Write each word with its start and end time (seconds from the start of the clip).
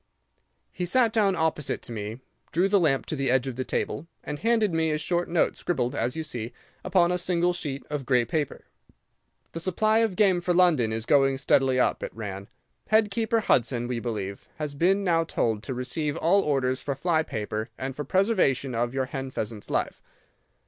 He 0.71 0.83
sat 0.85 1.13
down 1.13 1.35
opposite 1.35 1.83
to 1.83 1.91
me, 1.91 2.21
drew 2.51 2.67
the 2.67 2.79
lamp 2.79 3.05
to 3.05 3.15
the 3.15 3.29
edge 3.29 3.45
of 3.45 3.55
the 3.55 3.63
table, 3.63 4.07
and 4.23 4.39
handed 4.39 4.73
me 4.73 4.89
a 4.89 4.97
short 4.97 5.29
note 5.29 5.55
scribbled, 5.55 5.93
as 5.93 6.15
you 6.15 6.23
see, 6.23 6.53
upon 6.83 7.11
a 7.11 7.19
single 7.19 7.53
sheet 7.53 7.85
of 7.87 8.03
grey 8.07 8.25
paper. 8.25 8.63
'The 9.51 9.59
supply 9.59 9.99
of 9.99 10.15
game 10.15 10.41
for 10.41 10.55
London 10.55 10.91
is 10.91 11.05
going 11.05 11.37
steadily 11.37 11.79
up,' 11.79 12.01
it 12.01 12.15
ran. 12.15 12.47
'Head 12.87 13.11
keeper 13.11 13.41
Hudson, 13.41 13.87
we 13.87 13.99
believe, 13.99 14.47
has 14.55 14.73
been 14.73 15.03
now 15.03 15.23
told 15.23 15.61
to 15.61 15.73
receive 15.75 16.17
all 16.17 16.41
orders 16.41 16.81
for 16.81 16.95
fly 16.95 17.21
paper 17.21 17.69
and 17.77 17.95
for 17.95 18.03
preservation 18.03 18.73
of 18.73 18.95
your 18.95 19.05
hen 19.05 19.29
pheasant's 19.29 19.69
life. 19.69 20.01